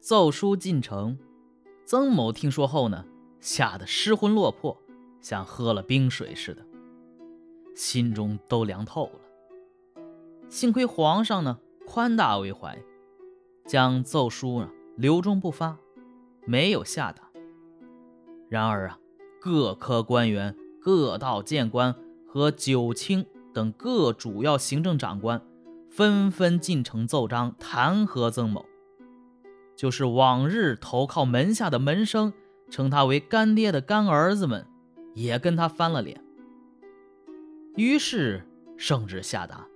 [0.00, 1.18] 奏书进城，
[1.84, 3.04] 曾某听说后呢，
[3.38, 4.80] 吓得失魂落魄，
[5.20, 6.64] 像喝了冰水似的，
[7.74, 10.10] 心中都凉透了。
[10.48, 12.82] 幸亏皇上呢宽大为怀，
[13.66, 15.76] 将奏书呢留中不发，
[16.46, 17.24] 没有下达。
[18.48, 18.98] 然而啊，
[19.38, 21.94] 各科官员、各道谏官
[22.26, 25.42] 和九卿等各主要行政长官，
[25.90, 28.64] 纷纷进城奏章弹劾曾某。
[29.80, 32.34] 就是往日投靠门下的门生，
[32.68, 34.66] 称他为干爹的干儿子们，
[35.14, 36.22] 也跟他翻了脸。
[37.76, 38.46] 于是
[38.76, 39.66] 圣旨下达，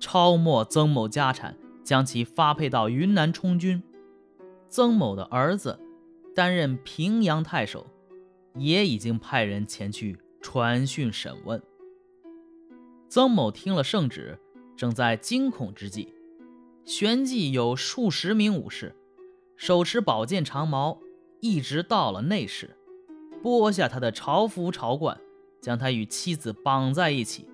[0.00, 3.80] 抄没曾某家产，将其发配到云南充军。
[4.68, 5.78] 曾某的儿子
[6.34, 7.86] 担任平阳太守，
[8.56, 11.62] 也已经派人前去传讯审问。
[13.08, 14.36] 曾某听了圣旨，
[14.76, 16.12] 正在惊恐之际，
[16.84, 18.92] 旋即有数十名武士。
[19.56, 20.98] 手持宝剑长矛，
[21.40, 22.76] 一直到了内室，
[23.42, 25.20] 剥下他的朝服朝冠，
[25.60, 27.48] 将他与妻子绑在一起。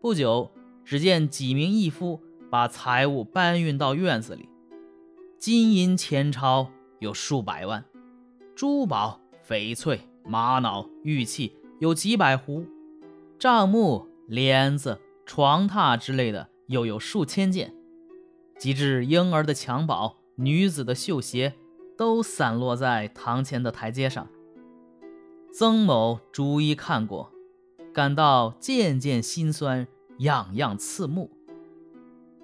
[0.00, 0.50] 不久，
[0.84, 4.48] 只见几名义夫把财物搬运到院子里，
[5.38, 6.70] 金银钱钞
[7.00, 7.84] 有数百万，
[8.54, 12.64] 珠宝、翡翠、玛瑙、玉器有几百壶，
[13.38, 17.74] 帐幕、帘子、床榻之类的又有数千件，
[18.56, 20.17] 及至婴儿的襁褓。
[20.40, 21.54] 女子的绣鞋
[21.96, 24.28] 都散落在堂前的台阶上。
[25.52, 27.32] 曾某逐一看过，
[27.92, 31.30] 感到件件心酸，样样刺目。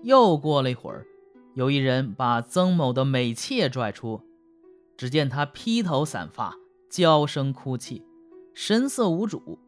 [0.02, 1.06] 又过了一会儿，
[1.54, 4.20] 有一人把曾某的美妾拽出，
[4.96, 6.56] 只见她披头散发，
[6.90, 8.02] 娇声哭泣，
[8.54, 9.58] 神色无主。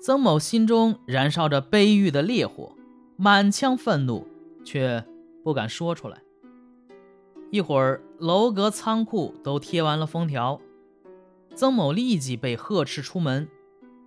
[0.00, 2.76] 曾某心中燃烧着悲郁的烈火，
[3.16, 4.28] 满腔愤怒，
[4.62, 5.04] 却
[5.42, 6.22] 不敢说出来。
[7.54, 10.60] 一会儿，楼阁仓库都贴完了封条，
[11.54, 13.48] 曾某立即被呵斥出门，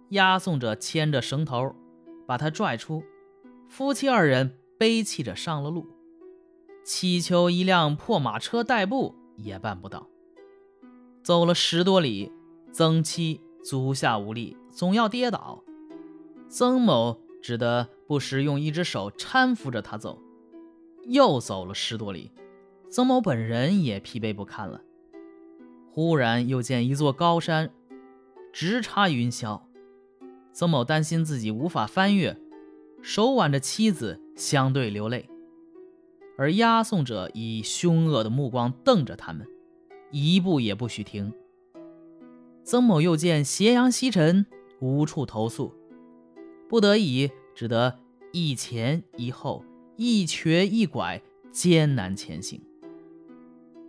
[0.10, 1.74] 押送着牵着绳头，
[2.26, 3.02] 把他拽出。
[3.70, 5.88] 夫妻二人悲泣着上了路，
[6.84, 10.10] 祈求一辆破马车代步也办不到。
[11.24, 12.30] 走了十多里，
[12.74, 15.64] 曾妻足下无力，总要跌倒，
[16.50, 20.22] 曾某只得不时用一只手搀扶着他走。
[21.06, 22.30] 又走了十多里。
[22.90, 24.82] 曾某本人也疲惫不堪了，
[25.92, 27.70] 忽然又见一座高山
[28.54, 29.62] 直插云霄，
[30.54, 32.40] 曾某担心自己无法翻越，
[33.02, 35.30] 手挽着妻子相对流泪，
[36.38, 39.46] 而押送者以凶恶的目光瞪着他们，
[40.12, 41.34] 一步也不许停。
[42.64, 44.46] 曾某又见斜阳西沉，
[44.80, 45.74] 无处投宿，
[46.68, 48.00] 不得已只得
[48.32, 49.64] 一前一后，
[49.98, 51.22] 一瘸一拐，
[51.52, 52.62] 艰难前行。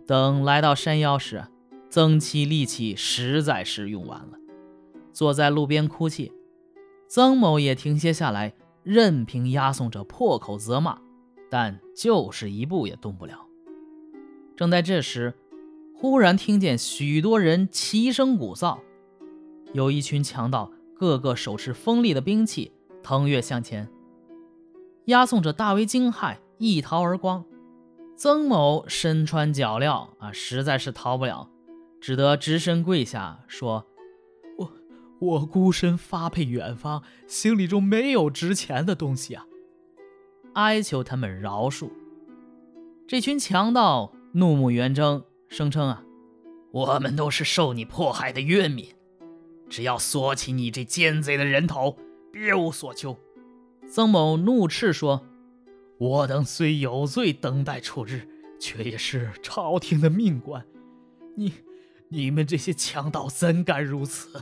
[0.09, 1.45] 等来到山腰时，
[1.87, 4.39] 曾妻力气实在是用完了，
[5.13, 6.33] 坐在路边哭泣。
[7.07, 10.97] 曾某也停歇下来，任凭押送者破口责骂，
[11.47, 13.45] 但就是一步也动不了。
[14.55, 15.35] 正在这时，
[15.95, 18.79] 忽然听见许多人齐声鼓噪，
[19.73, 22.71] 有一群强盗，个个手持锋利的兵器，
[23.03, 23.87] 腾跃向前。
[25.05, 27.45] 押送者大为惊骇，一逃而光。
[28.19, 31.49] 曾某身穿脚镣啊，实在是逃不了，
[32.01, 33.87] 只得直身跪下说
[34.59, 34.71] ：“我
[35.19, 39.45] 我孤身发配远方，行李中没有值钱的东西啊，
[40.55, 41.91] 哀求他们饶恕。”
[43.07, 46.03] 这群强盗怒目圆睁，声称：“啊，
[46.71, 48.93] 我们都是受你迫害的冤民，
[49.69, 51.95] 只要索起你这奸贼的人头，
[52.33, 53.17] 别无所求。”
[53.87, 55.23] 曾某怒斥说。
[55.99, 58.27] 我等虽有罪，等待处置，
[58.57, 60.65] 却也是朝廷的命官。
[61.35, 61.53] 你、
[62.07, 64.41] 你们这些强盗怎敢如此？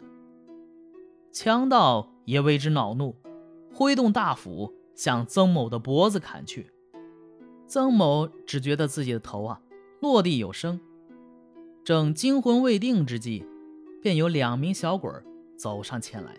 [1.31, 3.15] 强盗也为之恼怒，
[3.73, 6.69] 挥动大斧向曾某的脖子砍去。
[7.67, 9.59] 曾某只觉得自己的头啊
[9.99, 10.79] 落地有声，
[11.83, 13.43] 正惊魂未定之际，
[14.01, 15.11] 便有两名小鬼
[15.57, 16.37] 走上前来，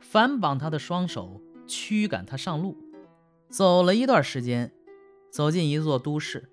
[0.00, 2.78] 反绑他的双手，驱赶他上路。
[3.56, 4.72] 走了一段时间，
[5.30, 6.48] 走进一座都市，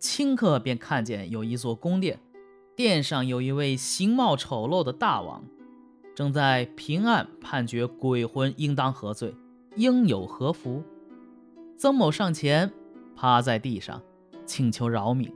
[0.00, 2.18] 顷刻便看见有一座宫殿，
[2.74, 5.44] 殿上有一位形貌丑陋的大王，
[6.16, 9.34] 正在平案判决鬼魂应当何罪，
[9.76, 10.82] 应有何福。
[11.76, 12.72] 曾某上前，
[13.14, 14.02] 趴在地上，
[14.46, 15.30] 请求饶命。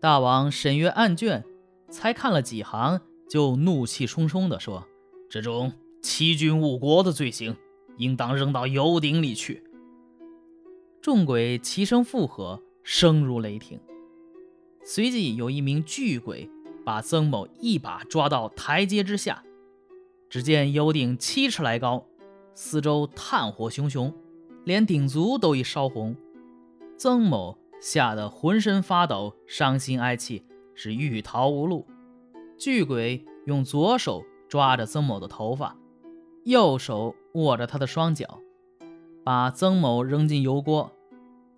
[0.00, 1.44] 大王审阅案卷，
[1.88, 3.00] 才看了几行，
[3.30, 4.84] 就怒气冲冲地说
[5.30, 7.54] ：“这种欺君误国的罪行，
[7.96, 9.62] 应当扔到油鼎里去。”
[11.06, 13.78] 众鬼齐声附和，声如雷霆。
[14.82, 16.50] 随即有一名巨鬼
[16.84, 19.44] 把曾某一把抓到台阶之下。
[20.28, 22.04] 只见油顶七尺来高，
[22.56, 24.12] 四周炭火熊熊，
[24.64, 26.16] 连鼎足都已烧红。
[26.98, 30.44] 曾某吓得浑身发抖，伤心哀泣，
[30.74, 31.86] 是欲逃无路。
[32.58, 35.76] 巨鬼用左手抓着曾某的头发，
[36.42, 38.40] 右手握着他的双脚，
[39.22, 40.90] 把曾某扔进油锅。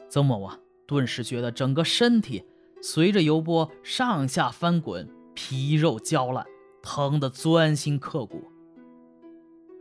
[0.09, 2.45] 曾某啊，顿时觉得整个身体
[2.81, 6.47] 随着油锅上下翻滚，皮肉焦烂，
[6.83, 8.45] 疼得钻心刻骨。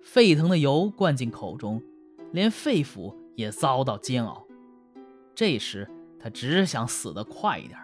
[0.01, 1.81] 沸腾的油灌进口中，
[2.31, 4.45] 连肺腑也遭到煎熬。
[5.35, 5.89] 这时
[6.19, 7.77] 他只想死得快一点，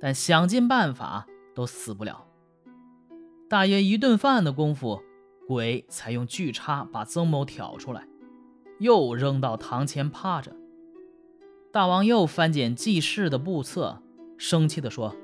[0.00, 2.26] 但想尽办法都死不了。
[3.48, 5.02] 大约一顿饭的功夫，
[5.46, 8.08] 鬼才用锯叉把曾某挑出来，
[8.78, 10.56] 又扔到堂前趴着。
[11.72, 14.02] 大王又翻检记事的簿册，
[14.36, 15.16] 生气地说：“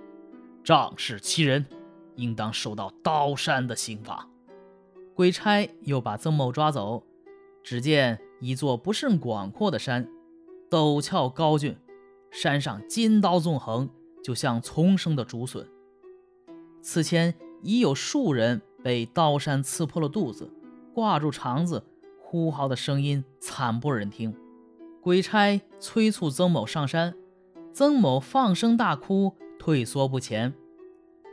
[0.64, 1.66] 仗势欺人，
[2.14, 4.26] 应当受到刀山的刑罚。”
[5.14, 7.04] 鬼差又把曾某抓走，
[7.62, 10.08] 只见一座不甚广阔的山，
[10.70, 11.76] 陡峭高峻，
[12.30, 13.90] 山上金刀纵横，
[14.24, 15.68] 就像丛生的竹笋。
[16.80, 20.50] 此前已有数人被刀山刺破了肚子，
[20.94, 21.84] 挂住肠子，
[22.22, 24.34] 呼号的声音惨不忍听。
[25.00, 27.14] 鬼差催促曾某上山，
[27.72, 30.52] 曾某放声大哭，退缩不前。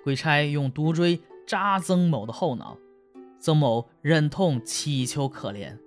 [0.03, 2.77] 鬼差用毒锥扎曾某的后脑。
[3.39, 5.77] 曾某忍痛乞求可怜，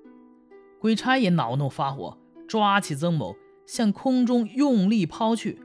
[0.78, 2.16] 鬼差也恼怒发火，
[2.46, 3.34] 抓起曾某
[3.66, 5.60] 向空中用力抛去。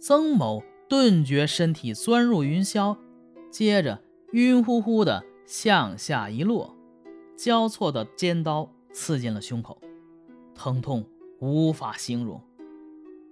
[0.00, 2.96] 曾某顿觉身体钻入云霄，
[3.50, 4.02] 接着
[4.32, 6.74] 晕乎乎的向下一落，
[7.36, 9.78] 交错的尖刀刺进了胸口，
[10.54, 11.04] 疼痛
[11.40, 12.42] 无法形容。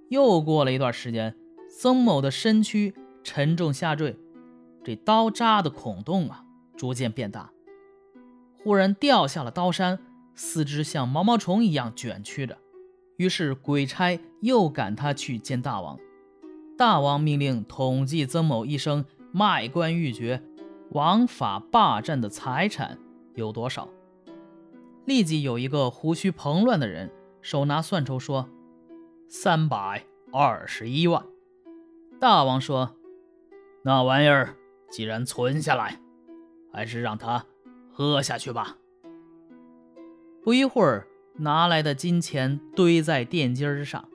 [0.08, 1.36] 又过了一段时间，
[1.68, 4.16] 曾某的身躯沉重下坠，
[4.82, 6.44] 这刀扎的孔洞啊
[6.76, 7.50] 逐渐变大。
[8.64, 9.98] 忽然掉下了刀山，
[10.34, 12.58] 四肢像毛毛虫一样卷曲着。
[13.16, 15.98] 于是鬼差又赶他去见大王。
[16.76, 20.42] 大王命令统计曾某一生卖官鬻爵、
[20.92, 22.96] 枉法霸占的财产
[23.34, 23.88] 有多少。
[25.04, 27.10] 立即有一个胡须蓬乱的人
[27.50, 28.46] 手拿算筹说
[29.26, 31.24] ：“三百二十一万。”
[32.20, 32.94] 大王说
[33.84, 34.54] ：“那玩意儿
[34.90, 35.98] 既然存下来，
[36.70, 37.46] 还是让他。”
[37.90, 38.76] 喝下去吧。
[40.42, 44.10] 不一会儿，拿来的金钱堆在垫阶之上，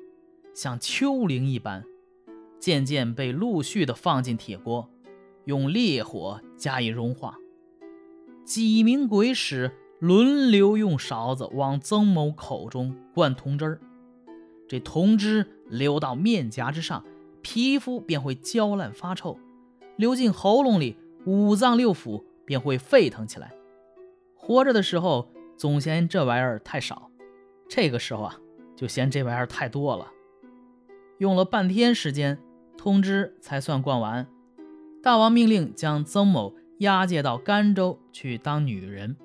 [0.54, 1.84] 像丘陵一般，
[2.60, 4.88] 渐渐被陆续的放进铁锅，
[5.46, 7.40] 用烈火加以融化。
[8.46, 9.72] 几名鬼使
[10.04, 13.80] 轮流用勺子往曾某口中灌铜汁儿，
[14.68, 17.06] 这铜汁流到面颊之上，
[17.42, 19.38] 皮肤便会焦烂发臭；
[19.96, 23.54] 流进喉咙里，五脏六腑便会沸腾起来。
[24.36, 27.10] 活着的时候总嫌这玩意儿太少，
[27.70, 28.36] 这个时候啊
[28.76, 30.12] 就嫌这玩意儿太多了。
[31.20, 32.38] 用了半天时间，
[32.76, 34.28] 通知才算灌完。
[35.02, 39.16] 大王命令将曾某押解到甘州去当女人。